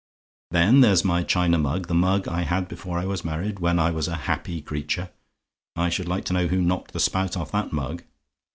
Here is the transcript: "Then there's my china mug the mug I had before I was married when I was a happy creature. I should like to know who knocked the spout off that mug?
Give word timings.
"Then 0.49 0.81
there's 0.81 1.05
my 1.05 1.21
china 1.21 1.59
mug 1.59 1.85
the 1.87 1.93
mug 1.93 2.27
I 2.27 2.41
had 2.41 2.67
before 2.67 2.97
I 2.97 3.05
was 3.05 3.23
married 3.23 3.59
when 3.59 3.77
I 3.77 3.91
was 3.91 4.07
a 4.07 4.15
happy 4.25 4.59
creature. 4.59 5.11
I 5.75 5.89
should 5.89 6.07
like 6.07 6.25
to 6.25 6.33
know 6.33 6.47
who 6.47 6.59
knocked 6.59 6.93
the 6.93 6.99
spout 6.99 7.37
off 7.37 7.51
that 7.51 7.71
mug? 7.71 8.01